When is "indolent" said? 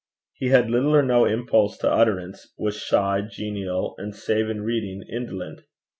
5.07-5.61